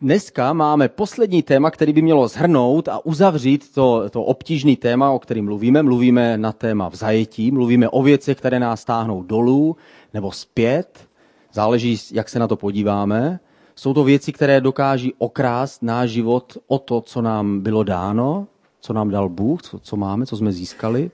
[0.00, 5.18] dneska máme poslední téma, který by mělo zhrnout a uzavřít to, to obtížný téma, o
[5.18, 5.82] kterém mluvíme.
[5.82, 9.76] Mluvíme na téma v zajetí, mluvíme o věcech, které nás táhnou dolů
[10.14, 11.08] nebo zpět.
[11.52, 13.40] Záleží, jak se na to podíváme.
[13.74, 18.46] Jsou to věci, které dokáží okrást náš život o to, co nám bylo dáno,
[18.80, 21.10] co nám dal Bůh, co, co máme, co jsme získali,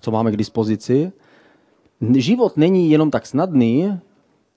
[0.00, 1.12] co máme k dispozici.
[2.16, 3.98] Život není jenom tak snadný,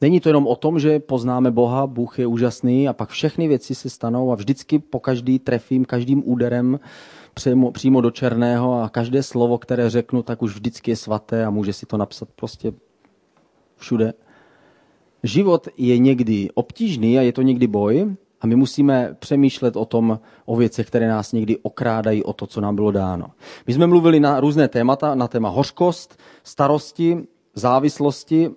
[0.02, 3.76] Není to jenom o tom, že poznáme Boha, Bůh je úžasný a pak všechny věci
[3.76, 6.80] se stanou a vždycky po každý trefím, každým úderem
[7.34, 11.50] přímo, přímo do černého a každé slovo, které řeknu, tak už vždycky je svaté a
[11.50, 12.74] může si to napsat prostě
[13.76, 14.14] všude.
[15.24, 20.20] Život je někdy obtížný a je to někdy boj a my musíme přemýšlet o tom,
[20.46, 23.26] o věcech, které nás někdy okrádají o to, co nám bylo dáno.
[23.68, 27.18] My jsme mluvili na různé témata, na téma hořkost, starosti,
[27.56, 28.50] závislosti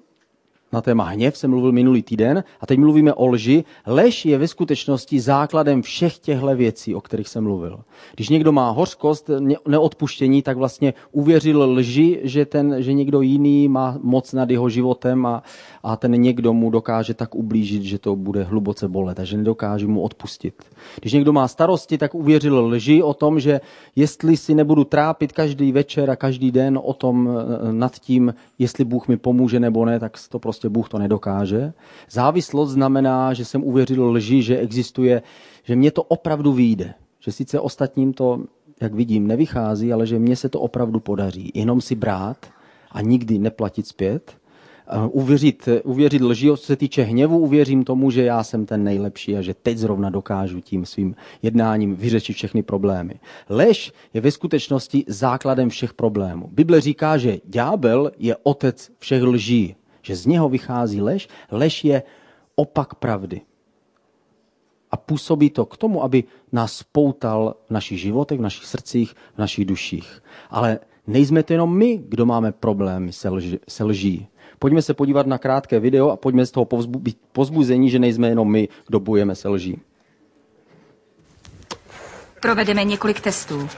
[0.73, 3.65] na téma hněv jsem mluvil minulý týden a teď mluvíme o lži.
[3.87, 7.81] Lež je ve skutečnosti základem všech těchto věcí, o kterých jsem mluvil.
[8.15, 9.31] Když někdo má hořkost,
[9.69, 15.27] neodpuštění, tak vlastně uvěřil lži, že, ten, že někdo jiný má moc nad jeho životem
[15.27, 15.43] a,
[15.83, 20.01] a ten někdo mu dokáže tak ublížit, že to bude hluboce bolet, takže nedokáže mu
[20.01, 20.55] odpustit.
[21.01, 23.61] Když někdo má starosti, tak uvěřil lži o tom, že
[23.97, 28.85] jestli si nebudu trápit každý večer a každý den o tom eh, nad tím, jestli
[28.85, 31.73] Bůh mi pomůže nebo ne, tak to prostě Bůh to nedokáže.
[32.11, 35.23] Závislost znamená, že jsem uvěřil lži, že existuje,
[35.63, 36.95] že mě to opravdu vyjde.
[37.21, 38.45] Že sice ostatním to,
[38.81, 41.53] jak vidím, nevychází, ale že mně se to opravdu podaří.
[41.55, 42.47] Jenom si brát
[42.93, 44.41] a nikdy neplatit zpět
[45.11, 49.43] uvěřit, uvěřit lži, co se týče hněvu, uvěřím tomu, že já jsem ten nejlepší a
[49.43, 53.15] že teď zrovna dokážu tím svým jednáním vyřešit všechny problémy.
[53.49, 56.49] Lež je ve skutečnosti základem všech problémů.
[56.53, 61.29] Bible říká, že ďábel je otec všech lží, že z něho vychází lež.
[61.51, 62.03] Lež je
[62.55, 63.41] opak pravdy.
[64.91, 69.39] A působí to k tomu, aby nás spoutal v našich životech, v našich srdcích, v
[69.39, 70.23] našich duších.
[70.51, 74.29] Ale nejsme to jenom my, kdo máme problémy se, lži, se lží.
[74.59, 78.51] Pojďme se podívat na krátké video a pojďme z toho být pozbuzení, že nejsme jenom
[78.51, 79.81] my, kdo bojujeme se lží.
[82.41, 83.69] Provedeme několik testů.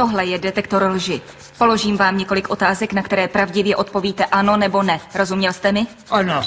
[0.00, 1.20] Tohle je detektor lži.
[1.58, 5.00] Položím vám několik otázek, na které pravdivě odpovíte ano nebo ne.
[5.14, 5.86] Rozuměl jste mi?
[6.10, 6.42] Ano.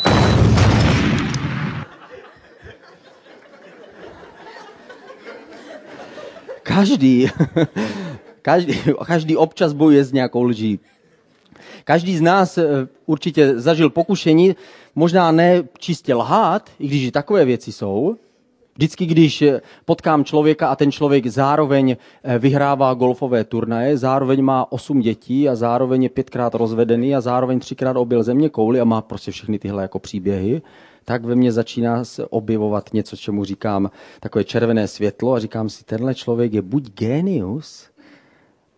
[6.63, 7.30] Každý,
[8.42, 10.80] každý, každý občas bojuje s nějakou lží.
[11.84, 12.63] Každý z nás eh,
[13.06, 14.56] určitě zažil pokušení,
[14.96, 18.16] možná ne čistě lhát, i když takové věci jsou.
[18.75, 24.72] Vždycky, když eh, potkám člověka a ten člověk zároveň eh, vyhrává golfové turnaje, zároveň má
[24.72, 29.01] osm dětí a zároveň je pětkrát rozvedený a zároveň třikrát objel země kouli a má
[29.01, 30.62] prostě všechny tyhle jako příběhy,
[31.06, 35.83] tak ve mně začíná se objevovat něco, čemu říkám takové červené světlo a říkám si,
[35.83, 37.89] tenhle člověk je buď genius,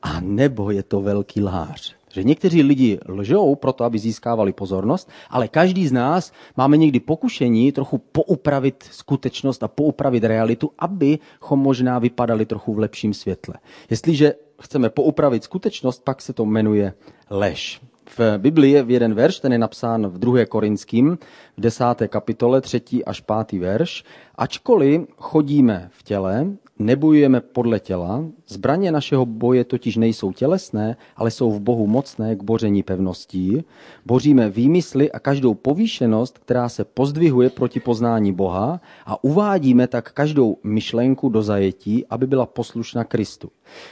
[0.01, 1.95] a nebo je to velký lhář.
[2.15, 7.71] Že někteří lidi lžou proto, aby získávali pozornost, ale každý z nás máme někdy pokušení
[7.71, 13.55] trochu poupravit skutečnost a poupravit realitu, abychom možná vypadali trochu v lepším světle.
[13.89, 16.93] Jestliže chceme poupravit skutečnost, pak se to jmenuje
[17.29, 17.81] lež.
[18.17, 20.45] V Biblii je jeden verš, ten je napsán v 2.
[20.45, 21.17] Korinským,
[21.57, 21.83] v 10.
[22.07, 23.05] kapitole, 3.
[23.05, 23.59] až 5.
[23.59, 24.03] verš.
[24.35, 26.47] Ačkoliv chodíme v těle,
[26.79, 32.43] nebojujeme podle těla, zbraně našeho boje totiž nejsou tělesné, ale jsou v Bohu mocné k
[32.43, 33.63] boření pevností.
[34.05, 40.57] Boříme výmysly a každou povýšenost, která se pozdvihuje proti poznání Boha a uvádíme tak každou
[40.63, 43.49] myšlenku do zajetí, aby byla poslušna Kristu.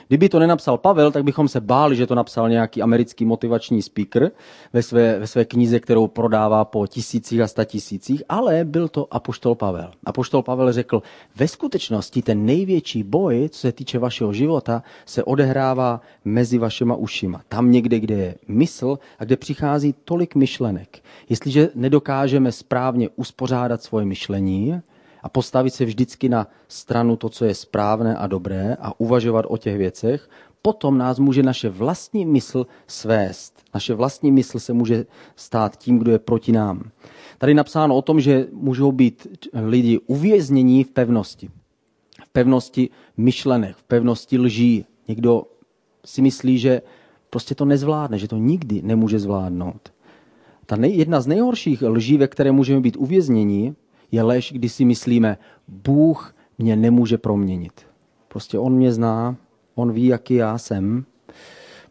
[0.07, 4.31] Kdyby to nenapsal Pavel, tak bychom se báli, že to napsal nějaký americký motivační speaker
[4.73, 9.13] ve své, ve své knize, kterou prodává po tisících a sta tisících, ale byl to
[9.13, 9.91] apoštol Pavel.
[10.05, 11.01] Apoštol Pavel řekl,
[11.35, 12.72] ve skutečnosti ten největší
[13.03, 17.41] boj, co se týče vašeho života, se odehrává mezi vašima ušima.
[17.47, 20.99] Tam někde, kde je mysl a kde přichází tolik myšlenek.
[21.29, 24.81] Jestliže nedokážeme správně uspořádat svoje myšlení,
[25.23, 29.57] a postavit se vždycky na stranu to, co je správné a dobré a uvažovat o
[29.57, 30.29] těch věcech,
[30.61, 33.63] potom nás může naše vlastní mysl svést.
[33.73, 35.05] Naše vlastní mysl se může
[35.35, 36.91] stát tím, kdo je proti nám.
[37.37, 41.49] Tady napsáno o tom, že můžou být lidi uvěznění v pevnosti.
[42.33, 44.85] Pevnosti myšlenek, v pevnosti lží.
[45.07, 45.43] Někdo
[46.05, 46.81] si myslí, že
[47.29, 49.93] prostě to nezvládne, že to nikdy nemůže zvládnout.
[50.65, 53.75] Ta nej, jedna z nejhorších lží, ve které můžeme být uvězněni,
[54.11, 55.37] je lež, kdy si myslíme,
[55.67, 57.85] Bůh mě nemůže proměnit.
[58.27, 59.35] Prostě on mě zná,
[59.75, 61.05] on ví, jaký já jsem.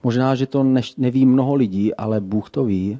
[0.02, 0.64] Možná, že to
[0.96, 2.98] neví mnoho lidí, ale Bůh to ví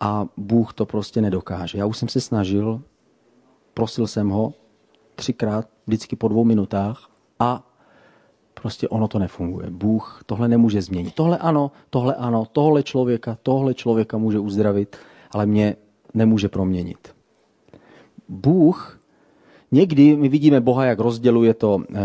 [0.00, 1.78] a Bůh to prostě nedokáže.
[1.78, 2.82] Já už jsem se snažil,
[3.74, 4.54] prosil jsem ho
[5.14, 7.64] třikrát vždycky po dvou minutách a
[8.54, 9.70] prostě ono to nefunguje.
[9.70, 11.14] Bůh tohle nemůže změnit.
[11.14, 14.96] Tohle ano, tohle ano, tohle člověka, tohle člověka může uzdravit,
[15.30, 15.76] ale mě
[16.14, 17.14] nemůže proměnit.
[18.28, 19.00] Bůh,
[19.72, 22.00] někdy my vidíme Boha, jak rozděluje to eh,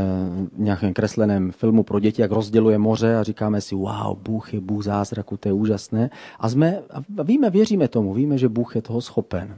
[0.55, 4.59] v nějakém kresleném filmu pro děti, jak rozděluje moře a říkáme si, wow, Bůh je
[4.59, 6.09] Bůh zázraku, to je úžasné.
[6.39, 6.79] A, jsme,
[7.17, 9.55] a víme, věříme tomu, víme, že Bůh je toho schopen.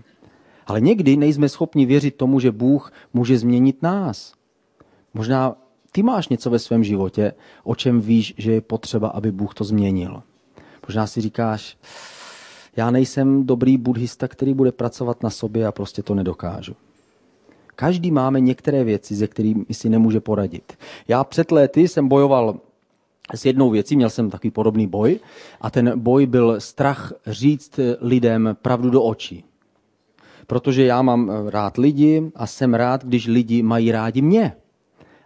[0.65, 4.33] Ale někdy nejsme schopni věřit tomu, že Bůh může změnit nás.
[5.13, 5.55] Možná
[5.91, 7.33] ty máš něco ve svém životě,
[7.63, 10.23] o čem víš, že je potřeba, aby Bůh to změnil.
[10.87, 11.77] Možná si říkáš,
[12.75, 16.75] já nejsem dobrý buddhista, který bude pracovat na sobě a prostě to nedokážu.
[17.75, 20.77] Každý máme některé věci, ze kterými si nemůže poradit.
[21.07, 22.59] Já před léty jsem bojoval
[23.33, 25.19] s jednou věcí, měl jsem takový podobný boj
[25.61, 29.43] a ten boj byl strach říct lidem pravdu do očí.
[30.47, 34.53] Protože já mám rád lidi a jsem rád, když lidi mají rádi mě.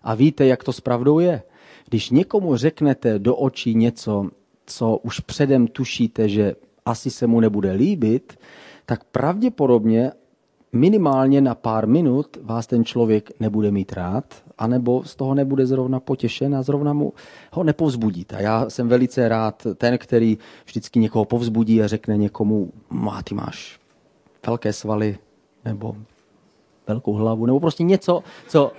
[0.04, 1.42] A víte, jak to s pravdou je.
[1.90, 4.30] Když někomu řeknete do očí něco,
[4.66, 6.56] co už předem tušíte, že
[6.86, 8.40] asi se mu nebude líbit,
[8.86, 10.12] tak pravděpodobně
[10.74, 16.00] minimálně na pár minut vás ten člověk nebude mít rád, anebo z toho nebude zrovna
[16.00, 17.14] potěšen a zrovna mu
[17.52, 18.36] ho nepovzbudíte.
[18.36, 23.36] A já jsem velice rád ten, který vždycky někoho povzbudí a řekne někomu, má ty
[23.36, 23.79] máš
[24.48, 25.18] velké svaly,
[25.66, 25.96] nebo
[26.88, 28.72] velkou hlavu, nebo prostě něco, co,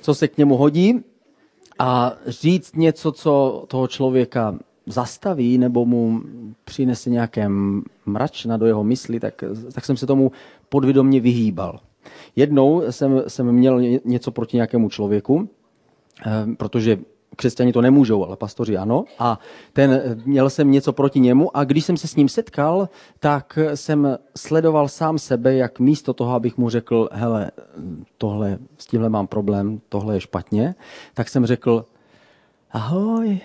[0.00, 1.00] co se k němu hodí
[1.78, 6.20] a říct něco, co toho člověka zastaví nebo mu
[6.64, 7.48] přinese nějaké
[8.06, 10.32] mračna do jeho mysli, tak, tak jsem se tomu
[10.68, 11.80] podvědomně vyhýbal.
[12.36, 15.48] Jednou jsem, jsem měl něco proti nějakému člověku,
[16.26, 16.98] eh, protože
[17.36, 19.04] křesťani to nemůžou, ale pastoři ano.
[19.18, 19.38] A
[19.72, 22.88] ten, měl jsem něco proti němu a když jsem se s ním setkal,
[23.18, 27.50] tak jsem sledoval sám sebe, jak místo toho, abych mu řekl, hele,
[28.18, 30.74] tohle, s tímhle mám problém, tohle je špatně,
[31.14, 31.84] tak jsem řekl,
[32.70, 33.40] ahoj.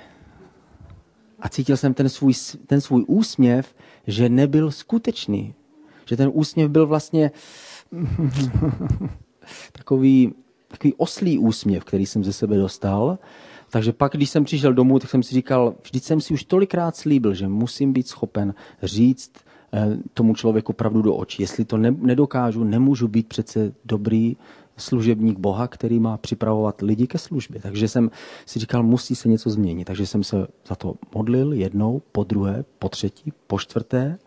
[1.39, 2.33] A cítil jsem ten svůj,
[2.67, 3.75] ten svůj úsměv,
[4.07, 5.53] že nebyl skutečný.
[6.05, 7.31] Že ten úsměv byl vlastně
[9.71, 10.33] takový,
[10.67, 13.17] takový oslý úsměv, který jsem ze sebe dostal.
[13.73, 16.95] Takže pak, když jsem přišel domů, tak jsem si říkal, vždyť jsem si už tolikrát
[16.95, 18.53] slíbil, že musím být schopen
[18.83, 19.31] říct
[19.73, 21.41] eh, tomu člověku pravdu do očí.
[21.41, 24.37] Jestli to ne, nedokážu, nemůžu být přece dobrý
[24.77, 27.61] služebník Boha, který má připravovat lidi ke službě.
[27.61, 28.11] Takže jsem
[28.45, 29.85] si říkal, musí se něco změnit.
[29.85, 34.17] Takže jsem se za to modlil jednou, po druhé, po třetí, po čtvrté,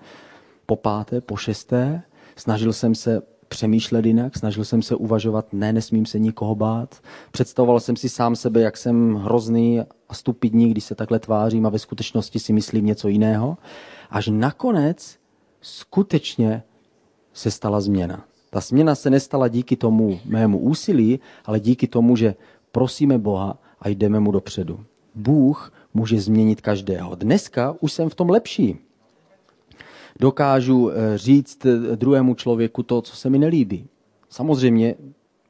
[0.66, 2.02] po páté, po šesté.
[2.36, 7.00] Snažil jsem se přemýšlet jinak, snažil jsem se uvažovat, ne, nesmím se nikoho bát.
[7.30, 11.68] Představoval jsem si sám sebe, jak jsem hrozný a stupidní, když se takhle tvářím a
[11.68, 13.56] ve skutečnosti si myslím něco jiného.
[14.10, 15.18] Až nakonec
[15.60, 16.62] skutečně
[17.32, 18.24] se stala změna.
[18.50, 22.34] Ta změna se nestala díky tomu mému úsilí, ale díky tomu, že
[22.72, 24.84] prosíme Boha a jdeme mu dopředu.
[25.14, 27.14] Bůh může změnit každého.
[27.14, 28.85] Dneska už jsem v tom lepší
[30.20, 33.88] dokážu eh, říct eh, druhému člověku to, co se mi nelíbí.
[34.28, 34.94] Samozřejmě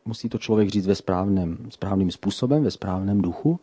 [0.05, 3.61] musí to člověk říct ve správném, správným způsobem, ve správném duchu,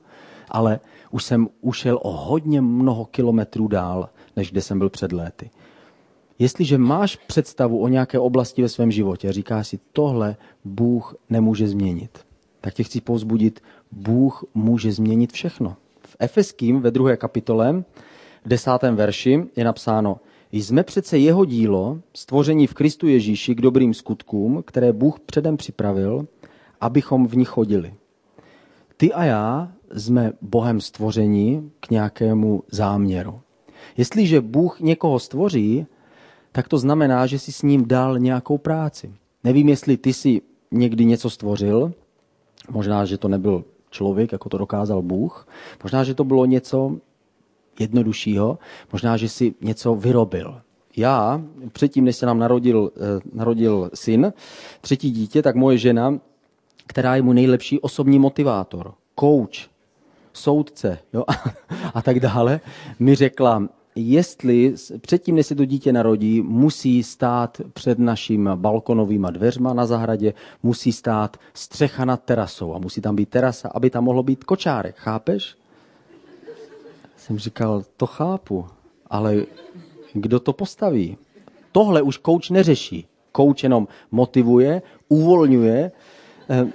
[0.50, 0.80] ale
[1.12, 5.50] už jsem ušel o hodně mnoho kilometrů dál, než kde jsem byl před léty.
[6.40, 10.36] Jestliže máš představu o nějaké oblasti ve svém životě a říkáš si, tohle
[10.66, 12.20] Bůh nemůže změnit,
[12.62, 15.76] tak tě chci povzbudit, Bůh může změnit všechno.
[16.02, 17.83] V Efeským ve druhé kapitole,
[18.45, 20.19] v desátém verši je napsáno,
[20.62, 26.28] jsme přece jeho dílo, stvoření v Kristu Ježíši k dobrým skutkům, které Bůh předem připravil,
[26.81, 27.94] abychom v nich chodili.
[28.98, 33.42] Ty a já jsme Bohem stvoření k nějakému záměru.
[33.98, 35.86] Jestliže Bůh někoho stvoří,
[36.52, 39.14] tak to znamená, že si s ním dal nějakou práci.
[39.44, 40.42] Nevím, jestli ty si
[40.72, 41.94] někdy něco stvořil,
[42.69, 45.48] možná, že to nebyl člověk, jako to dokázal Bůh,
[45.83, 46.98] možná, že to bylo něco,
[47.80, 48.59] jednoduššího.
[48.92, 50.61] Možná, že si něco vyrobil.
[50.97, 54.33] Já, předtím, než se nám narodil, eh, narodil syn,
[54.81, 56.19] třetí dítě, tak moje žena,
[56.87, 59.69] která je mu nejlepší osobní motivátor, coach,
[60.33, 61.23] soudce jo,
[61.94, 62.59] a tak dále,
[62.99, 69.73] mi řekla, jestli předtím, než se to dítě narodí, musí stát před naším balkonovými dveřma
[69.73, 74.23] na zahradě, musí stát střecha nad terasou a musí tam být terasa, aby tam mohlo
[74.23, 75.56] být kočárek, chápeš?
[77.23, 78.65] Jsem říkal, to chápu,
[79.07, 79.45] ale
[80.13, 81.18] kdo to postaví?
[81.71, 83.07] Tohle už kouč neřeší.
[83.31, 85.92] Kouč jenom motivuje, uvolňuje
[86.49, 86.65] eh,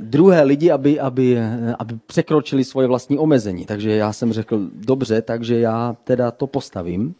[0.00, 1.38] druhé lidi, aby, aby,
[1.78, 3.66] aby překročili svoje vlastní omezení.
[3.66, 7.14] Takže já jsem řekl, dobře, takže já teda to postavím.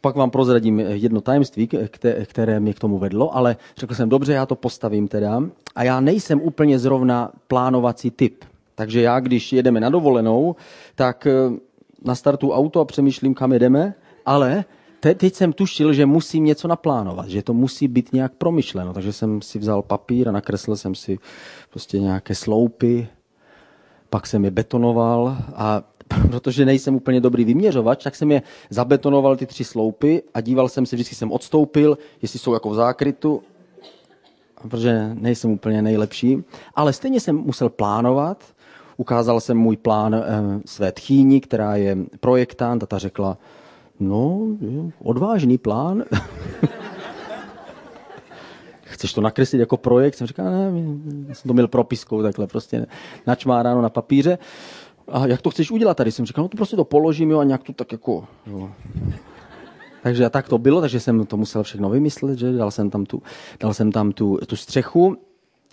[0.00, 1.68] pak vám prozradím jedno tajemství,
[2.24, 5.42] které mě k tomu vedlo, ale řekl jsem, dobře, já to postavím teda.
[5.74, 8.44] A já nejsem úplně zrovna plánovací typ.
[8.82, 10.56] Takže já, když jedeme na dovolenou,
[10.94, 11.32] tak eh,
[12.04, 13.94] nastartu auto a přemýšlím, kam jedeme,
[14.26, 14.64] ale
[15.00, 18.92] te, teď jsem tušil, že musím něco naplánovat, že to musí být nějak promyšleno.
[18.92, 21.18] Takže jsem si vzal papír a nakreslil jsem si
[21.70, 23.08] prostě nějaké sloupy,
[24.10, 25.82] pak jsem je betonoval a
[26.30, 30.86] protože nejsem úplně dobrý vyměřovač, tak jsem je zabetonoval ty tři sloupy a díval jsem
[30.86, 33.42] se, vždycky jsem odstoupil, jestli jsou jako v zákrytu,
[34.68, 36.44] protože nejsem úplně nejlepší.
[36.74, 38.51] Ale stejně jsem musel plánovat.
[39.02, 40.22] Ukázal jsem můj plán eh,
[40.66, 43.38] své tchýni, která je projektant a ta řekla,
[44.00, 44.46] no,
[45.02, 46.04] odvážný plán.
[48.82, 50.14] Chceš to nakreslit jako projekt?
[50.14, 50.72] Jsem říkal, ne,
[51.34, 52.86] jsem to měl propiskou takhle prostě
[53.26, 54.38] načmáráno na papíře
[55.08, 56.12] a jak to chceš udělat tady?
[56.12, 58.24] Jsem říkal, no to prostě to položím jo, a nějak to tak jako...
[58.46, 58.70] Jo.
[60.02, 63.22] Takže tak to bylo, takže jsem to musel všechno vymyslet, že dal jsem tam tu,
[63.60, 65.16] dal jsem tam tu, tu střechu,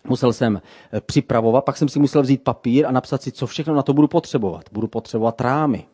[0.08, 0.62] musel jsem
[0.94, 3.94] eh, připravovat, pak jsem si musel vzít papír a napsat si, co všechno na to
[3.94, 4.64] budu potřebovat.
[4.72, 5.86] Budu potřebovat rámy,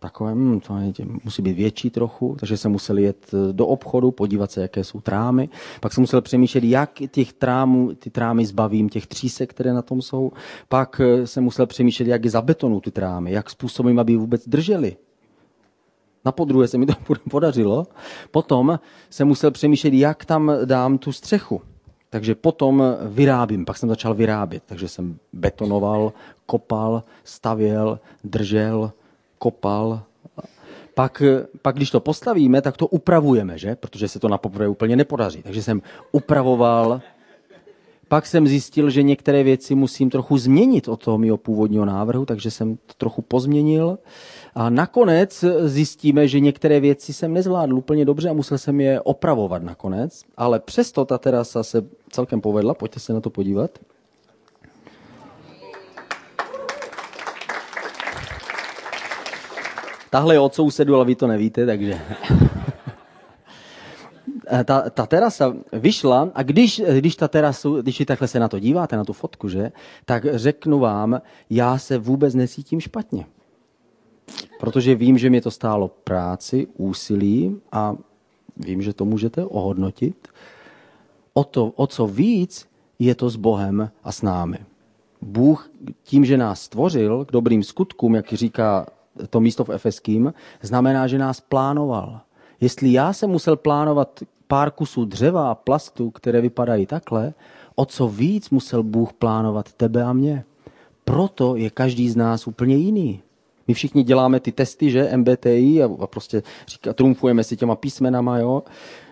[0.00, 4.10] takové, hm, to je, musí být větší trochu, takže jsem musel jet eh, do obchodu,
[4.10, 5.48] podívat se, jaké jsou trámy.
[5.80, 10.02] Pak jsem musel přemýšlet, jak těch trámů, ty trámy zbavím, těch třísek, které na tom
[10.02, 10.32] jsou.
[10.68, 14.96] Pak eh, jsem musel přemýšlet, jak je zabetonu ty trámy, jak způsobím, aby vůbec drželi.
[16.24, 16.92] Na podruhé se mi to
[17.30, 17.86] podařilo.
[18.30, 18.78] Potom
[19.10, 21.60] jsem musel přemýšlet, jak tam dám tu střechu.
[22.10, 24.62] Takže potom vyrábím, pak jsem začal vyrábět.
[24.66, 26.12] Takže jsem betonoval,
[26.46, 28.92] kopal, stavěl, držel,
[29.38, 30.02] kopal.
[30.94, 31.22] Pak,
[31.62, 33.76] pak, když to postavíme, tak to upravujeme, že?
[33.76, 35.42] Protože se to na poprvé úplně nepodaří.
[35.42, 37.00] Takže jsem upravoval.
[38.10, 42.50] Pak jsem zjistil, že některé věci musím trochu změnit od toho mého původního návrhu, takže
[42.50, 43.98] jsem to trochu pozměnil.
[44.54, 49.62] A nakonec zjistíme, že některé věci jsem nezvládl úplně dobře a musel jsem je opravovat
[49.62, 50.22] nakonec.
[50.36, 53.78] Ale přesto ta terasa se celkem povedla, pojďte se na to podívat.
[60.10, 62.00] Tahle je od sousedu, ale vy to nevíte, takže...
[64.64, 68.96] ta, ta terasa vyšla a když, když ta terasu, když takhle se na to díváte,
[68.96, 69.72] na tu fotku, že,
[70.04, 73.26] tak řeknu vám, já se vůbec necítím špatně.
[74.60, 77.96] Protože vím, že mě to stálo práci, úsilí a
[78.56, 80.28] vím, že to můžete ohodnotit.
[81.32, 82.66] O, to, o co víc
[82.98, 84.58] je to s Bohem a s námi.
[85.22, 85.70] Bůh
[86.02, 88.86] tím, že nás stvořil k dobrým skutkům, jak říká
[89.30, 92.20] to místo v Efeským, znamená, že nás plánoval.
[92.60, 97.34] Jestli já jsem musel plánovat pár kusů dřeva a plastu, které vypadají takhle,
[97.74, 100.44] o co víc musel Bůh plánovat tebe a mě.
[101.04, 103.22] Proto je každý z nás úplně jiný.
[103.68, 108.62] My všichni děláme ty testy, že, MBTI a, prostě říká, trumfujeme si těma písmenama, jo,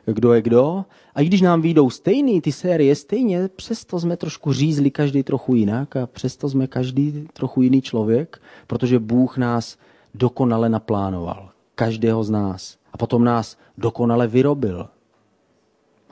[0.07, 0.85] kdo je kdo.
[1.15, 5.55] A i když nám výjdou stejný ty série stejně, přesto jsme trošku řízli každý trochu
[5.55, 9.79] jinak a přesto jsme každý trochu jiný člověk, protože Bůh nás
[10.15, 11.51] dokonale naplánoval.
[11.75, 12.77] Každého z nás.
[12.93, 14.89] A potom nás dokonale vyrobil.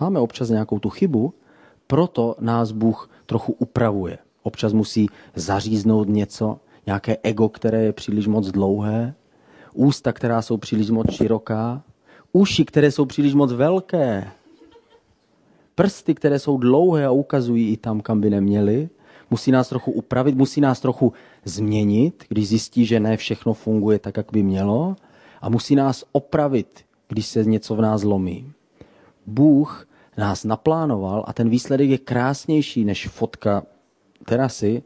[0.00, 1.34] Máme občas nějakou tu chybu,
[1.86, 4.18] proto nás Bůh trochu upravuje.
[4.42, 9.14] Občas musí zaříznout něco, nějaké ego, které je příliš moc dlouhé,
[9.74, 11.82] ústa, která jsou příliš moc široká,
[12.32, 14.30] uši, které jsou příliš moc velké,
[15.74, 18.88] prsty, které jsou dlouhé a ukazují i tam, kam by neměly,
[19.30, 21.12] musí nás trochu upravit, musí nás trochu
[21.44, 24.96] změnit, když zjistí, že ne všechno funguje tak, jak by mělo,
[25.40, 28.52] a musí nás opravit, když se něco v nás lomí.
[29.26, 33.62] Bůh nás naplánoval a ten výsledek je krásnější než fotka
[34.24, 34.82] terasy.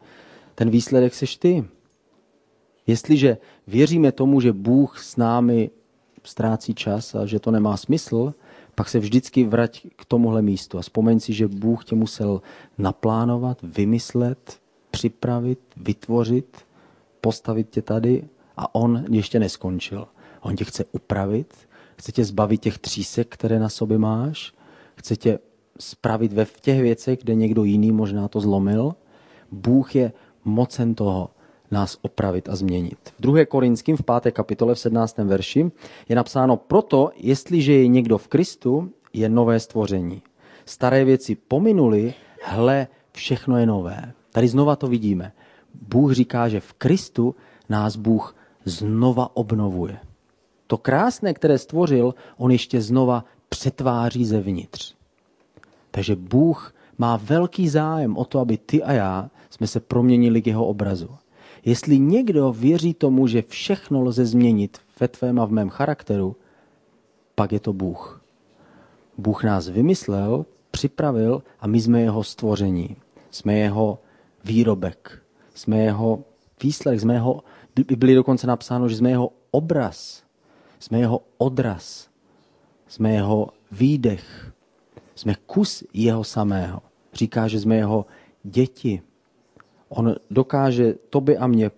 [0.54, 1.64] Ten výsledek seš ty.
[2.86, 5.70] Jestliže věříme tomu, že Bůh s námi
[6.24, 8.34] ztrácí čas a že to nemá smysl,
[8.74, 12.42] pak se vždycky vrať k tomuhle místu a vzpomeň si, že Bůh tě musel
[12.78, 16.58] naplánovat, vymyslet, připravit, vytvořit,
[17.20, 20.08] postavit tě tady a on ještě neskončil.
[20.40, 21.54] On tě chce upravit,
[22.00, 24.52] chce tě zbavit těch třísek, které na sobě máš,
[24.94, 25.38] chce tě
[25.80, 28.94] spravit ve těch věcech, kde někdo jiný možná to zlomil.
[29.52, 30.12] Bůh je
[30.44, 31.30] mocen toho,
[31.70, 32.98] nás opravit a změnit.
[33.18, 33.44] V 2.
[33.44, 34.32] Korinským v 5.
[34.32, 35.18] kapitole v 17.
[35.18, 35.70] verši
[36.08, 40.22] je napsáno, proto, jestliže je někdo v Kristu, je nové stvoření.
[40.64, 42.14] Staré věci pominuli,
[42.44, 44.12] hle, všechno je nové.
[44.32, 45.32] Tady znova to vidíme.
[45.88, 47.34] Bůh říká, že v Kristu
[47.68, 50.09] nás Bůh znova obnovuje.
[50.70, 54.94] To krásné, které stvořil, on ještě znova přetváří zevnitř.
[55.90, 60.46] Takže Bůh má velký zájem o to, aby ty a já jsme se proměnili k
[60.46, 61.10] jeho obrazu.
[61.64, 66.36] Jestli někdo věří tomu, že všechno lze změnit ve tvém a v mém charakteru,
[67.34, 68.22] pak je to Bůh.
[69.18, 72.96] Bůh nás vymyslel, připravil a my jsme jeho stvoření.
[73.30, 73.98] Jsme jeho
[74.44, 75.22] výrobek.
[75.54, 76.24] Jsme jeho
[76.62, 77.42] výsledek, jsme jeho,
[77.96, 80.29] byli dokonce napsáno, že jsme jeho obraz.
[80.80, 82.08] Jsme jeho odraz.
[82.86, 84.52] Jsme jeho výdech.
[85.14, 86.82] Jsme kus jeho samého.
[87.12, 88.06] Říká, že jsme jeho
[88.42, 89.02] děti.
[89.88, 91.70] On dokáže tobě a mě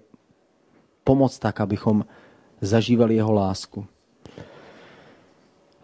[1.04, 2.04] pomoct tak, abychom
[2.61, 3.87] zažívali jeho lásku.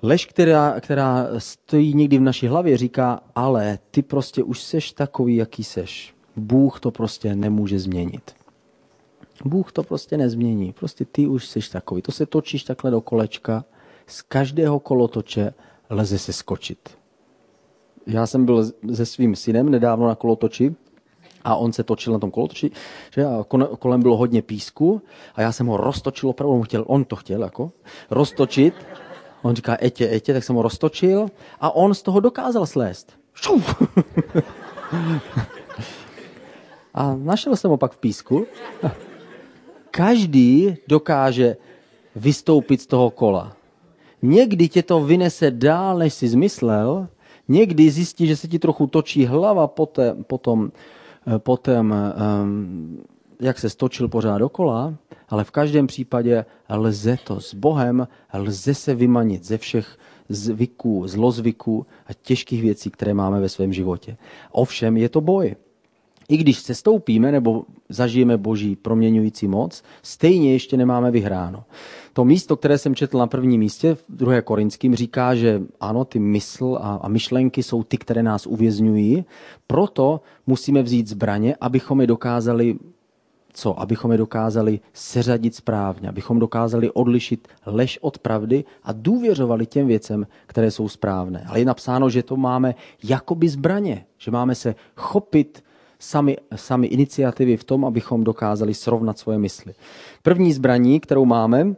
[0.03, 5.37] Lež, která, která stojí někdy v naší hlavě, říká, ale ty prostě už seš takový,
[5.37, 6.15] jaký seš.
[6.37, 8.38] Bůh to prostě nemůže změnit.
[9.45, 10.73] Bůh to prostě nezmění.
[10.73, 12.03] Prostě ty už seš takový.
[12.03, 13.65] To se točíš takhle do kolečka.
[14.07, 15.55] Z každého kolotoče
[15.91, 16.99] leze se skočit.
[18.07, 20.75] Já jsem byl se svým synem nedávno na kolotoči
[21.45, 22.71] a on se točil na tom kolotoči,
[23.15, 23.45] že a
[23.79, 25.03] kolem bylo hodně písku
[25.35, 27.73] a já jsem ho roztočil opravdu, on, chtěl, on to chtěl jako,
[28.11, 28.75] roztočit.
[29.43, 31.29] On říká, etě, etě, tak jsem ho roztočil
[31.61, 33.13] a on z toho dokázal slést.
[36.95, 38.47] A našel jsem ho pak v písku.
[39.99, 41.57] Každý dokáže
[42.17, 43.57] vystoupit z toho kola.
[44.23, 47.09] Někdy tě to vynese dál, než jsi zmyslel,
[47.49, 50.71] někdy zjistí, že se ti trochu točí hlava potom, potom,
[51.27, 53.03] eh, potom um,
[53.41, 54.95] jak se stočil pořád dokola,
[55.29, 61.87] ale v každém případě lze to s Bohem, lze se vymanit ze všech zvyků, zlozvyků
[62.07, 64.17] a těžkých věcí, které máme ve svém životě.
[64.53, 65.57] Ovšem je to boj.
[66.29, 71.65] I když se stoupíme nebo zažijeme boží proměňující moc, stejně ještě nemáme vyhráno.
[72.13, 74.43] To místo, které jsem četl na prvním místě, v 2.
[74.43, 79.25] Korinským, říká, že ano, ty mysl a, a myšlenky jsou ty, které nás uvězňují,
[79.67, 82.79] proto musíme vzít zbraně, abychom je dokázali
[83.53, 83.81] co?
[83.81, 90.27] Abychom je dokázali seřadit správně, abychom dokázali odlišit lež od pravdy a důvěřovali těm věcem,
[90.47, 91.45] které jsou správné.
[91.49, 95.65] Ale je napsáno, že to máme jakoby zbraně, že máme se chopit
[95.99, 99.75] sami, sami iniciativy v tom, abychom dokázali srovnat svoje mysli.
[100.23, 101.75] První zbraní, kterou máme,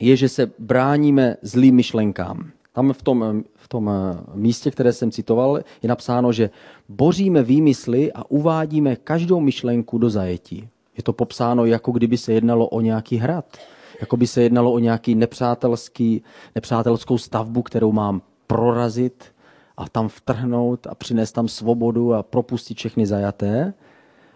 [0.00, 2.50] je, že se bráníme zlým myšlenkám.
[2.72, 3.90] Tam v tom, v tom
[4.34, 6.50] místě, které jsem citoval, je napsáno, že
[6.88, 10.68] boříme výmysly a uvádíme každou myšlenku do zajetí.
[10.96, 13.56] Je to popsáno, jako kdyby se jednalo o nějaký hrad.
[14.00, 16.22] Jako by se jednalo o nějaký nepřátelský,
[16.54, 19.24] nepřátelskou stavbu, kterou mám prorazit
[19.80, 23.74] a tam vtrhnout a přinést tam svobodu a propustit všechny zajaté.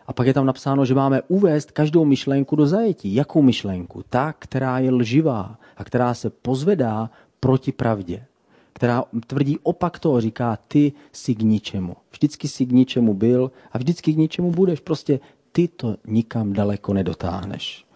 [0.07, 3.15] A pak je tam napsáno, že máme uvést každou myšlenku do zajetí.
[3.15, 4.05] Jakou myšlenku?
[4.09, 8.25] Ta, která je lživá a která se pozvedá proti pravdě.
[8.73, 11.97] Která tvrdí opak toho, říká, ty jsi k ničemu.
[12.13, 14.81] Vždycky jsi k ničemu byl a vždycky k ničemu budeš.
[14.81, 15.21] Prostě
[15.53, 17.87] ty to nikam daleko nedotáhneš.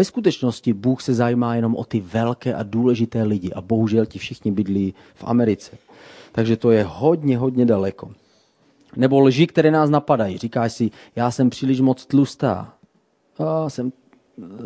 [0.00, 4.18] Ve skutečnosti Bůh se zajímá jenom o ty velké a důležité lidi a bohužel ti
[4.18, 5.76] všichni bydlí v Americe.
[6.32, 8.10] Takže to je hodně, hodně daleko.
[8.96, 10.38] Nebo lži, které nás napadají.
[10.38, 12.74] Říkáš si, já jsem příliš moc tlustá.
[13.38, 13.92] A jsem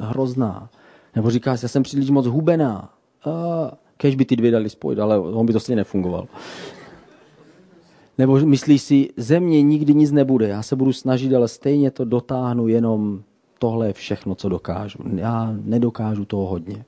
[0.00, 0.70] hrozná.
[1.16, 2.94] Nebo říkáš, já jsem příliš moc hubená.
[3.24, 3.30] A
[3.96, 6.26] kež by ty dvě dali spojit, ale on by to stejně nefungoval.
[8.18, 12.04] Nebo myslíš si, ze mě nikdy nic nebude, já se budu snažit, ale stejně to
[12.04, 13.22] dotáhnu jenom
[13.64, 14.98] tohle je všechno, co dokážu.
[15.16, 16.84] Já nedokážu toho hodně.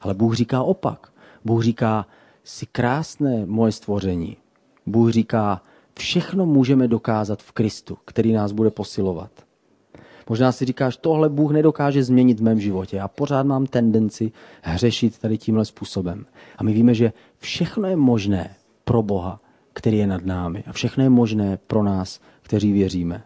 [0.00, 1.12] Ale Bůh říká opak.
[1.44, 2.06] Bůh říká,
[2.44, 4.36] jsi krásné moje stvoření.
[4.86, 5.62] Bůh říká,
[5.98, 9.30] všechno můžeme dokázat v Kristu, který nás bude posilovat.
[10.28, 12.96] Možná si říkáš, tohle Bůh nedokáže změnit v mém životě.
[12.96, 16.26] Já pořád mám tendenci hřešit tady tímhle způsobem.
[16.58, 19.40] A my víme, že všechno je možné pro Boha,
[19.72, 20.64] který je nad námi.
[20.66, 23.22] A všechno je možné pro nás, kteří věříme.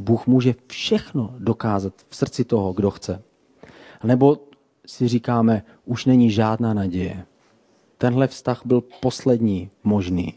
[0.00, 3.22] Bůh může všechno dokázat v srdci toho, kdo chce.
[4.04, 4.38] Nebo
[4.86, 7.26] si říkáme, už není žádná naděje.
[7.98, 10.34] Tenhle vztah byl poslední možný.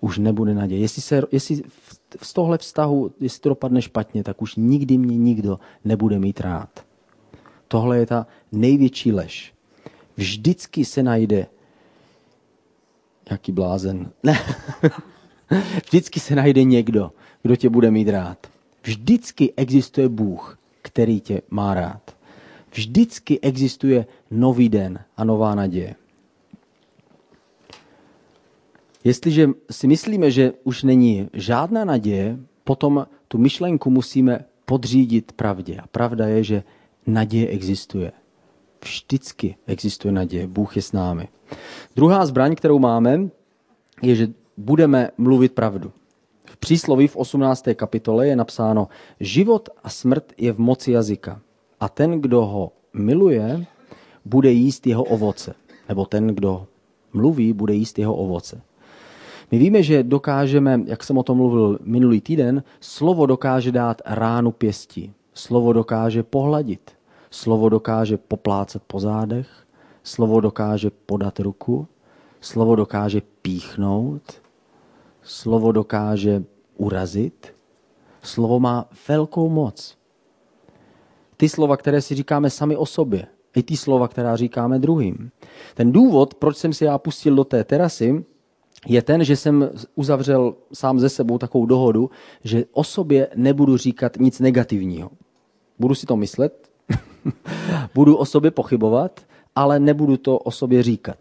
[0.00, 0.80] Už nebude naděje.
[0.80, 1.62] Jestli, se, jestli
[2.22, 6.86] z tohle vztahu, jestli to dopadne špatně, tak už nikdy mě nikdo nebude mít rád.
[7.68, 9.54] Tohle je ta největší lež.
[10.16, 11.46] Vždycky se najde
[13.30, 14.10] Jaký blázen.
[14.22, 14.38] Ne.
[15.84, 18.46] Vždycky se najde někdo, kdo tě bude mít rád.
[18.86, 22.16] Vždycky existuje Bůh, který tě má rád.
[22.72, 25.94] Vždycky existuje nový den a nová naděje.
[29.04, 35.76] Jestliže si myslíme, že už není žádná naděje, potom tu myšlenku musíme podřídit pravdě.
[35.76, 36.62] A pravda je, že
[37.06, 38.12] naděje existuje.
[38.84, 40.46] Vždycky existuje naděje.
[40.46, 41.28] Bůh je s námi.
[41.96, 43.28] Druhá zbraň, kterou máme,
[44.02, 45.92] je, že budeme mluvit pravdu.
[46.58, 47.64] Přísloví v 18.
[47.74, 48.88] kapitole je napsáno,
[49.20, 51.40] život a smrt je v moci jazyka
[51.80, 53.66] a ten, kdo ho miluje,
[54.24, 55.54] bude jíst jeho ovoce.
[55.88, 56.66] nebo ten, kdo
[57.12, 58.62] mluví, bude jíst jeho ovoce.
[59.50, 64.52] My víme, že dokážeme, jak jsem o tom mluvil minulý týden, slovo dokáže dát ránu
[64.52, 65.12] pěstí.
[65.34, 66.90] Slovo dokáže pohladit.
[67.30, 69.48] Slovo dokáže poplácat po zádech.
[70.02, 71.86] Slovo dokáže podat ruku.
[72.40, 74.22] Slovo dokáže píchnout.
[75.26, 76.44] Slovo dokáže
[76.76, 77.54] urazit.
[78.22, 79.98] Slovo má velkou moc.
[81.36, 85.30] Ty slova, které si říkáme sami o sobě, i ty slova, která říkáme druhým.
[85.74, 88.24] Ten důvod, proč jsem si já pustil do té terasy,
[88.86, 92.10] je ten, že jsem uzavřel sám ze sebou takovou dohodu,
[92.44, 95.10] že o sobě nebudu říkat nic negativního.
[95.78, 96.70] Budu si to myslet,
[97.94, 99.20] budu o sobě pochybovat,
[99.54, 101.18] ale nebudu to o sobě říkat.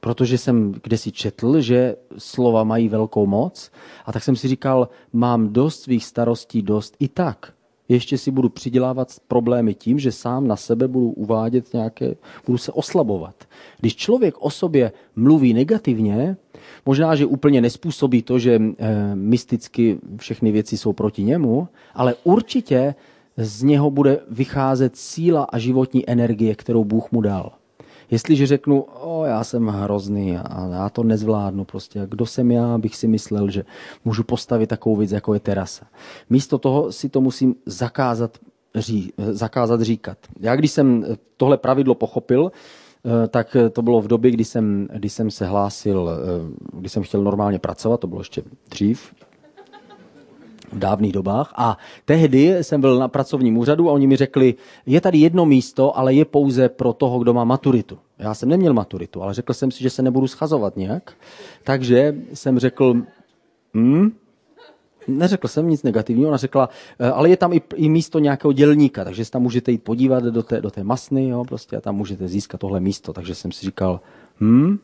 [0.00, 3.70] Protože jsem si četl, že slova mají velkou moc
[4.06, 7.52] a tak jsem si říkal, mám dost svých starostí, dost i tak
[7.90, 12.14] ještě si budu přidělávat problémy tím, že sám na sebe budu uvádět nějaké,
[12.46, 13.34] budu se oslabovat.
[13.80, 16.36] Když člověk o sobě mluví negativně,
[16.86, 22.94] možná, že úplně nespůsobí to, že e, mysticky všechny věci jsou proti němu, ale určitě
[23.36, 27.52] z něho bude vycházet síla a životní energie, kterou Bůh mu dal.
[28.10, 32.96] Jestliže řeknu, o, já jsem hrozný a já to nezvládnu prostě, kdo jsem já, bych
[32.96, 33.64] si myslel, že
[34.04, 35.86] můžu postavit takovou věc, jako je terasa.
[36.30, 38.38] Místo toho si to musím zakázat,
[38.74, 40.18] ří, zakázat říkat.
[40.40, 41.04] Já když jsem
[41.36, 46.10] tohle pravidlo pochopil, eh, tak to bylo v době, kdy jsem, kdy jsem se hlásil,
[46.10, 49.12] eh, kdy jsem chtěl normálně pracovat, to bylo ještě dřív,
[50.72, 51.52] v dávných dobách.
[51.56, 54.54] A tehdy jsem byl na pracovním úřadu a oni mi řekli,
[54.86, 57.98] je tady jedno místo, ale je pouze pro toho, kdo má maturitu.
[58.18, 61.12] Já jsem neměl maturitu, ale řekl jsem si, že se nebudu schazovat nějak.
[61.64, 63.02] Takže jsem řekl,
[63.74, 64.10] hm,
[65.08, 69.04] neřekl jsem nic negativního, ona řekla, eh, ale je tam i, i místo nějakého dělníka,
[69.04, 71.96] takže se tam můžete jít podívat do té, do té masny, jo, prostě a tam
[71.96, 73.12] můžete získat tohle místo.
[73.12, 74.00] Takže jsem si říkal,
[74.40, 74.78] hm,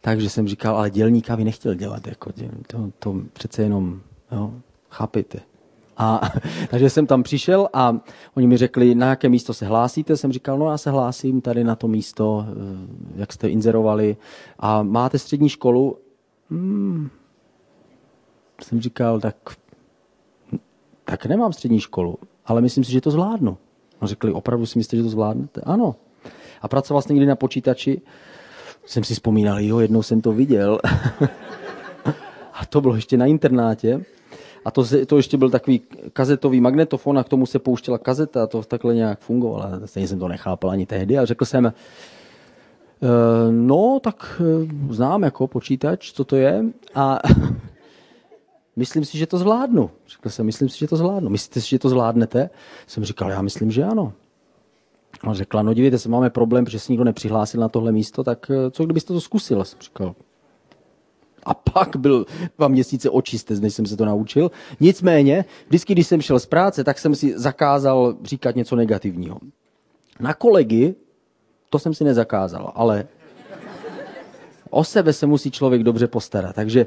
[0.00, 2.32] takže jsem říkal, ale dělníka by nechtěl dělat, jako,
[2.66, 4.00] to, to přece jenom
[4.34, 4.52] Jo,
[4.90, 5.40] chápejte.
[5.96, 6.20] A,
[6.70, 7.96] takže jsem tam přišel a
[8.34, 10.16] oni mi řekli, na jaké místo se hlásíte.
[10.16, 12.52] Jsem říkal, no já se hlásím tady na to místo, eh,
[13.16, 14.16] jak jste inzerovali.
[14.58, 15.98] A máte střední školu?
[16.50, 17.10] Hmm.
[18.62, 19.36] Jsem říkal, tak,
[21.04, 23.58] tak nemám střední školu, ale myslím si, že to zvládnu.
[24.00, 25.60] A řekli, opravdu si myslíte, že to zvládnete?
[25.60, 25.96] Ano.
[26.62, 28.00] A pracoval jste někdy na počítači?
[28.86, 30.78] Jsem si vzpomínal, jo, jednou jsem to viděl.
[32.54, 34.04] a to bylo ještě na internátě.
[34.64, 35.80] A to, to ještě byl takový
[36.12, 39.64] kazetový magnetofon a k tomu se pouštěla kazeta a to takhle nějak fungovalo.
[39.84, 41.72] Stejně jsem to nechápal ani tehdy a řekl jsem, e,
[43.50, 47.18] no tak e, znám jako počítač, co to je a
[48.76, 49.90] myslím si, že to zvládnu.
[50.08, 51.30] Řekl jsem, myslím si, že to zvládnu.
[51.30, 52.50] Myslíte si, že to zvládnete?
[52.86, 54.12] Jsem říkal, já myslím, že ano.
[55.22, 58.50] A řekla, no dívejte se, máme problém, že se nikdo nepřihlásil na tohle místo, tak
[58.50, 59.64] e, co kdybyste to zkusil?
[59.64, 60.14] Jsem říkal,
[61.44, 62.26] a pak byl
[62.58, 64.50] dva měsíce očistec, než jsem se to naučil.
[64.80, 69.38] Nicméně, vždycky, když jsem šel z práce, tak jsem si zakázal říkat něco negativního.
[70.20, 70.94] Na kolegy
[71.70, 73.06] to jsem si nezakázal, ale
[74.70, 76.54] o sebe se musí člověk dobře postarat.
[76.54, 76.86] Takže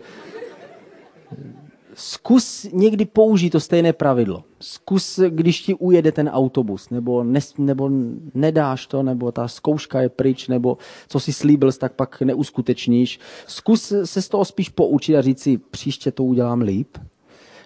[1.98, 4.44] zkus někdy použít to stejné pravidlo.
[4.60, 7.90] Zkus, když ti ujede ten autobus, nebo, ne, nebo
[8.34, 13.20] nedáš to, nebo ta zkouška je pryč, nebo co si slíbil, tak pak neuskutečníš.
[13.48, 16.98] Zkus se z toho spíš poučit a říct si, příště to udělám líp,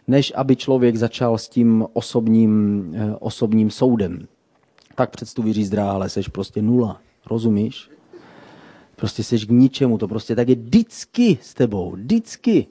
[0.08, 4.28] než aby člověk začal s tím osobním, eh, osobním soudem.
[4.96, 7.02] Tak představí říct, ale seš prostě nula.
[7.26, 7.90] Rozumíš?
[8.96, 12.68] Prostě seš k ničemu, to prostě tak je vždycky s tebou, vždycky.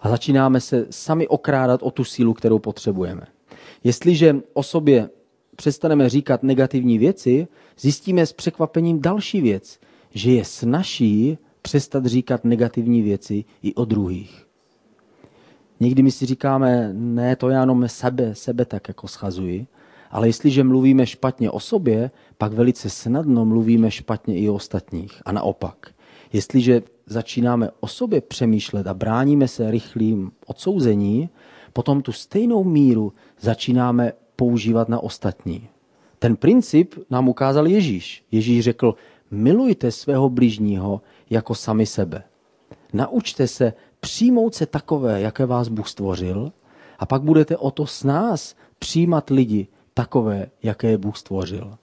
[0.00, 3.26] A začínáme se sami okrádat o tu sílu, kterou potřebujeme.
[3.84, 5.10] Jestliže o sobě
[5.56, 9.80] přestaneme říkat negativní věci, zjistíme s překvapením další věc,
[10.10, 14.46] že je snaží přestat říkat negativní věci i o druhých.
[15.80, 19.66] Někdy my si říkáme, ne, to já jenom sebe, sebe tak jako schazuji,
[20.10, 25.22] ale jestliže mluvíme špatně o sobě, pak velice snadno mluvíme špatně i o ostatních.
[25.24, 25.90] A naopak.
[26.32, 31.28] Jestliže začínáme o sobě přemýšlet a bráníme se rychlým odsouzení,
[31.72, 35.68] potom tu stejnou míru začínáme používat na ostatní.
[36.18, 38.24] Ten princip nám ukázal Ježíš.
[38.32, 38.94] Ježíš řekl,
[39.30, 42.22] milujte svého bližního jako sami sebe.
[42.92, 46.52] Naučte se přijmout se takové, jaké vás Bůh stvořil,
[46.98, 51.78] a pak budete o to s nás přijímat lidi takové, jaké Bůh stvořil.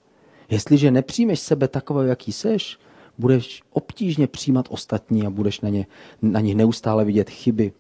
[0.49, 2.79] Jestliže nepřijmeš sebe takové, jaký seš,
[3.17, 5.85] budeš obtížně přijímat ostatní a budeš na, ně,
[6.21, 7.73] na nich neustále vidět chyby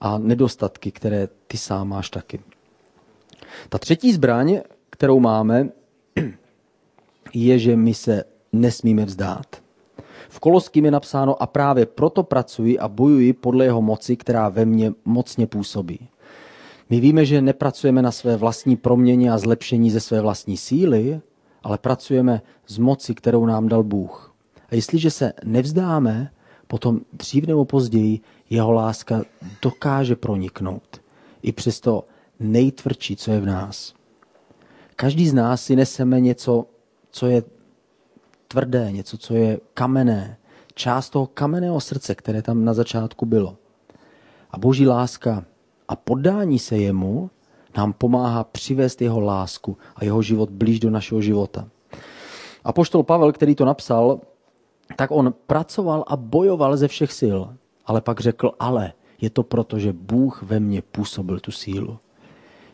[0.00, 2.40] a nedostatky, které ty sám máš taky.
[3.68, 4.60] Ta třetí zbraň,
[4.90, 5.68] kterou máme,
[7.34, 9.46] je, že my se nesmíme vzdát.
[10.28, 14.64] V Koloským je napsáno a právě proto pracuji a bojuji podle jeho moci, která ve
[14.64, 16.08] mně mocně působí.
[16.90, 21.20] My víme, že nepracujeme na své vlastní proměně a zlepšení ze své vlastní síly,
[21.62, 24.27] ale pracujeme z moci, kterou nám dal Bůh.
[24.68, 26.30] A jestliže se nevzdáme,
[26.66, 29.22] potom dřív nebo později jeho láska
[29.62, 31.00] dokáže proniknout.
[31.42, 32.04] I přes to
[32.40, 33.94] nejtvrdší, co je v nás.
[34.96, 36.66] Každý z nás si neseme něco,
[37.10, 37.42] co je
[38.48, 40.36] tvrdé, něco, co je kamenné.
[40.74, 43.56] Část toho kamenného srdce, které tam na začátku bylo.
[44.50, 45.44] A boží láska
[45.88, 47.30] a poddání se jemu
[47.76, 51.68] nám pomáhá přivést jeho lásku a jeho život blíž do našeho života.
[52.64, 54.20] A poštol Pavel, který to napsal,
[54.96, 57.38] tak on pracoval a bojoval ze všech sil.
[57.86, 61.98] Ale pak řekl, ale je to proto, že Bůh ve mně působil tu sílu.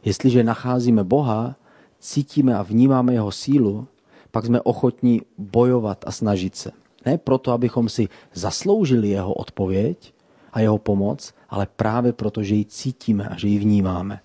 [0.04, 1.56] Jestliže nacházíme Boha,
[1.98, 3.86] cítíme a vnímáme jeho sílu,
[4.30, 6.70] pak jsme ochotní bojovat a snažit se.
[7.06, 10.14] Ne proto, abychom si zasloužili jeho odpověď
[10.52, 14.20] a jeho pomoc, ale právě proto, že ji cítíme a že ji vnímáme.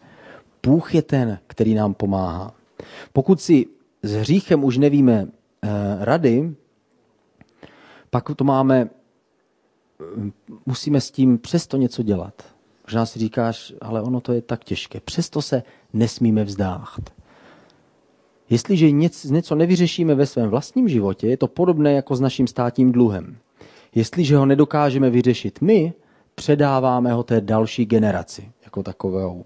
[0.64, 2.54] Bůh je ten, který nám pomáhá.
[3.14, 3.66] Pokud si
[4.04, 6.56] s hříchem už nevíme eh, rady,
[8.10, 8.90] pak to máme,
[10.66, 12.44] musíme s tím přesto něco dělat.
[12.88, 15.00] Možná si říkáš, ale ono to je tak těžké.
[15.00, 17.14] Přesto se nesmíme vzdát.
[18.50, 23.38] Jestliže něco nevyřešíme ve svém vlastním životě, je to podobné jako s naším státním dluhem.
[23.96, 25.94] Jestliže ho nedokážeme vyřešit my,
[26.36, 29.46] předáváme ho té další generaci, jako takovou,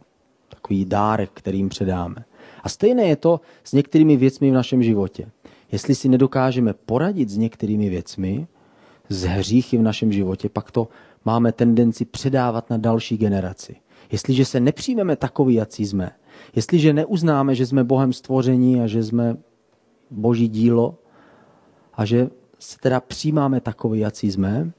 [0.50, 2.26] takový dárek, kterým předáme.
[2.64, 5.32] A stejné je to s některými věcmi v našem životě.
[5.72, 8.48] Jestli si nedokážeme poradit s některými věcmi,
[9.10, 10.88] z hříchy v našem životě, pak to
[11.26, 13.76] máme tendenci předávat na další generaci.
[14.12, 16.12] Jestliže se nepřijmeme takový, jací jsme,
[16.56, 19.38] jestliže neuznáme, že jsme Bohem stvoření a že jsme
[20.12, 20.98] Boží dílo
[21.94, 24.72] a že se teda přijímáme takový, jací jsme,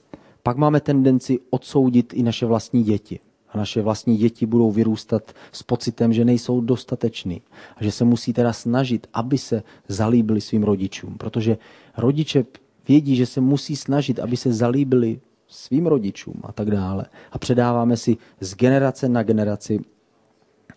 [0.42, 3.20] pak máme tendenci odsoudit i naše vlastní děti.
[3.48, 7.42] A naše vlastní děti budou vyrůstat s pocitem, že nejsou dostateční
[7.76, 11.18] a že se musí teda snažit, aby se zalíbili svým rodičům.
[11.18, 11.58] Protože
[11.96, 12.44] rodiče
[12.88, 17.04] vědí, že se musí snažit, aby se zalíbili svým rodičům a tak dále.
[17.32, 19.80] A předáváme si z generace na generaci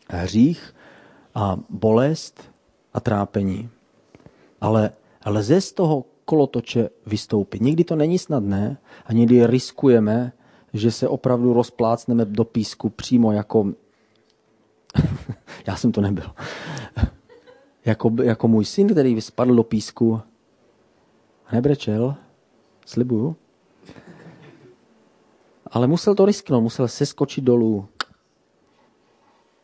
[0.09, 0.75] hřích
[1.35, 2.51] a bolest
[2.93, 3.69] a trápení.
[4.61, 4.91] Ale
[5.25, 7.61] lze z toho kolotoče vystoupit.
[7.61, 10.31] Nikdy to není snadné a někdy riskujeme,
[10.73, 13.73] že se opravdu rozplácneme do písku přímo jako...
[15.67, 16.31] Já jsem to nebyl.
[17.85, 20.21] jako, jako můj syn, který spadl do písku
[21.51, 22.15] nebrečel,
[22.85, 23.35] slibuju.
[25.71, 27.87] Ale musel to risknout, musel seskočit dolů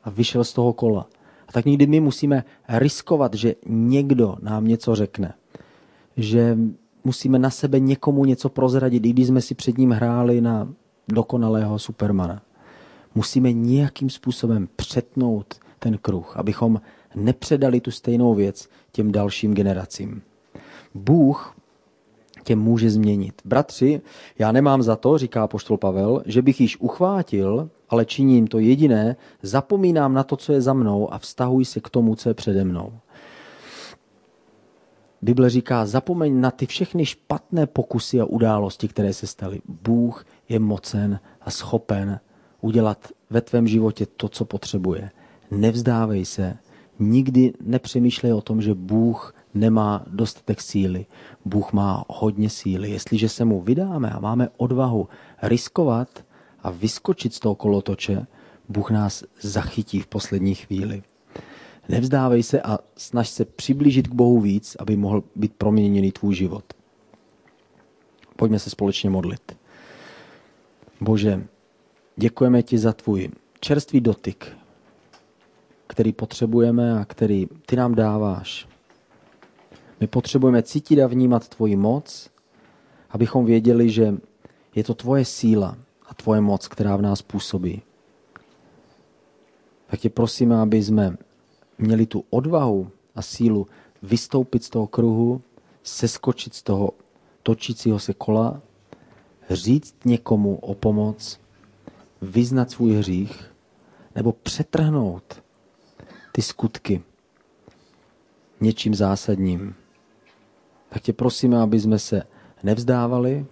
[0.04, 1.08] a vyšel z toho kola.
[1.48, 5.34] A tak někdy my musíme riskovat, že někdo nám něco řekne.
[6.17, 6.58] Že
[7.04, 10.74] musíme na sebe někomu něco prozradit, i když jsme si před ním hráli na
[11.08, 12.41] dokonalého supermana.
[13.15, 16.82] Musíme nějakým způsobem přetnout ten kruh, abychom
[17.15, 20.22] nepředali tu stejnou věc těm dalším generacím.
[20.93, 21.56] Bůh
[22.43, 23.41] tě může změnit.
[23.45, 24.01] Bratři,
[24.39, 29.15] já nemám za to, říká poštol Pavel, že bych již uchvátil, ale činím to jediné,
[29.41, 32.63] zapomínám na to, co je za mnou a vztahuji se k tomu, co je přede
[32.63, 32.93] mnou.
[35.21, 39.62] Bible říká, zapomeň na ty všechny špatné pokusy a události, které se staly.
[39.84, 42.19] Bůh je mocen a schopen
[42.62, 45.12] udělat ve tvém životě to, co potřebuje.
[45.51, 46.58] Nevzdávej se,
[46.99, 51.06] nikdy nepřemýšlej o tom, že Bůh nemá dostatek síly.
[51.46, 52.92] Bůh má hodně síly.
[52.92, 55.08] Jestliže se mu vydáme a máme odvahu
[55.42, 56.26] riskovat
[56.63, 58.28] a vyskočit z toho kolotoče,
[58.70, 61.04] Bůh nás zachytí v poslední chvíli.
[61.89, 66.63] Nevzdávej se a snaž se přiblížit k Bohu víc, aby mohl být proměněný tvůj život.
[68.36, 69.58] Pojďme se společně modlit.
[71.02, 71.48] Bože,
[72.16, 74.58] děkujeme ti za tvůj čerstvý dotyk,
[75.88, 78.72] který potřebujeme a který ty nám dáváš.
[80.04, 82.30] My potřebujeme cítit a vnímat tvoji moc,
[83.10, 84.18] abychom věděli, že
[84.76, 87.82] je to tvoje síla a tvoje moc, která v nás působí.
[89.88, 91.18] Tak tě prosíme, aby jsme
[91.78, 93.68] měli tu odvahu a sílu
[94.02, 95.42] vystoupit z toho kruhu,
[95.84, 96.92] seskočit z toho
[97.44, 98.62] točícího se kola,
[99.50, 101.39] říct někomu o pomoc,
[102.22, 103.52] vyznat svůj hřích,
[104.16, 105.44] nebo přetrhnout
[106.32, 107.04] ty skutky
[108.62, 109.76] něčím zásadním
[110.93, 112.23] tak tě prosíme, aby jsme se
[112.63, 113.45] nevzdávali,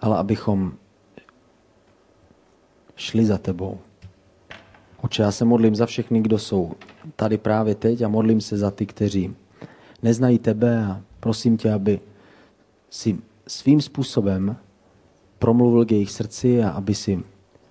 [0.00, 0.72] ale abychom
[2.96, 3.78] šli za tebou.
[5.00, 6.72] Oče, já se modlím za všechny, kdo jsou
[7.16, 9.36] tady právě teď a modlím se za ty, kteří
[10.02, 12.00] neznají tebe a Prosím tě, aby
[12.90, 14.56] si svým způsobem
[15.38, 17.22] promluvil k jejich srdci a aby si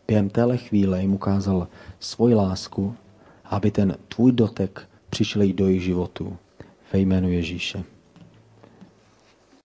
[0.08, 1.68] během téhle chvíle jim ukázal
[2.00, 2.96] svoji lásku,
[3.46, 6.38] aby ten tvůj dotek přišel i do jejich životu.
[6.94, 7.84] Ve jménu Ježíše.